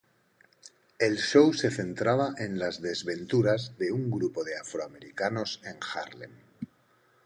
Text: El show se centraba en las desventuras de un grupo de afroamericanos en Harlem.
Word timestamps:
El 0.97 1.19
show 1.19 1.53
se 1.53 1.69
centraba 1.69 2.33
en 2.39 2.57
las 2.57 2.81
desventuras 2.81 3.77
de 3.77 3.91
un 3.91 4.09
grupo 4.09 4.43
de 4.43 4.57
afroamericanos 4.57 5.61
en 5.63 5.77
Harlem. 5.93 6.31